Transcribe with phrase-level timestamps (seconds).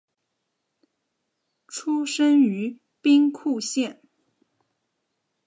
[1.67, 4.01] 出身于兵库县。